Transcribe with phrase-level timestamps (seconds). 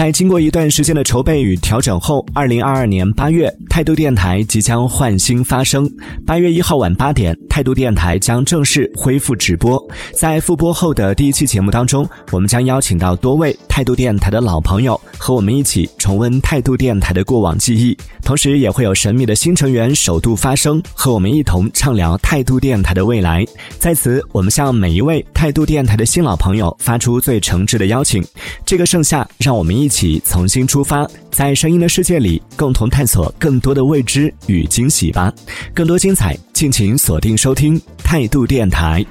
[0.00, 5.86] 在经过一段时间的筹备与调整后，二零二二年八月，态度电台即将换新发声。
[6.26, 9.78] 八月一号晚八点，态度电台将正式恢复直播。
[10.14, 17.94] 在复播后的第一期节目当中，我们将邀请到多位态度电台的老朋友，和我们一起重温态度电台的过往记忆。
[18.24, 23.44] 同时，也会有神秘的新成员首度发声，和我们一同畅聊态度电台的未来。
[23.78, 28.24] 在此，我们向每一位态度电台的新老朋友发出最诚挚的邀请。
[28.64, 35.30] 这个盛夏，让我们一起重新出发，在声音的世界里共同探索更多的未知与惊喜吧。
[35.74, 39.04] 更多精彩，敬请锁定收听态度电台。